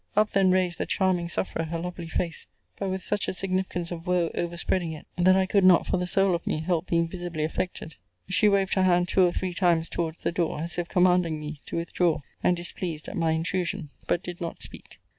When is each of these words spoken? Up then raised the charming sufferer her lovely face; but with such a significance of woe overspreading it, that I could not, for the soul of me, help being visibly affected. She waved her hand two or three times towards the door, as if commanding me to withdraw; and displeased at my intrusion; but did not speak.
Up 0.15 0.31
then 0.31 0.49
raised 0.49 0.79
the 0.79 0.87
charming 0.87 1.29
sufferer 1.29 1.65
her 1.65 1.77
lovely 1.77 2.07
face; 2.07 2.47
but 2.79 2.89
with 2.89 3.03
such 3.03 3.27
a 3.27 3.33
significance 3.33 3.91
of 3.91 4.07
woe 4.07 4.31
overspreading 4.33 4.93
it, 4.93 5.05
that 5.15 5.35
I 5.35 5.45
could 5.45 5.63
not, 5.63 5.85
for 5.85 5.97
the 5.97 6.07
soul 6.07 6.33
of 6.33 6.47
me, 6.47 6.59
help 6.61 6.87
being 6.87 7.07
visibly 7.07 7.43
affected. 7.43 7.97
She 8.27 8.49
waved 8.49 8.73
her 8.73 8.81
hand 8.81 9.07
two 9.09 9.23
or 9.23 9.31
three 9.31 9.53
times 9.53 9.89
towards 9.89 10.23
the 10.23 10.31
door, 10.31 10.59
as 10.59 10.79
if 10.79 10.89
commanding 10.89 11.39
me 11.39 11.61
to 11.67 11.75
withdraw; 11.75 12.21
and 12.43 12.57
displeased 12.57 13.09
at 13.09 13.15
my 13.15 13.29
intrusion; 13.33 13.91
but 14.07 14.23
did 14.23 14.41
not 14.41 14.63
speak. 14.63 14.97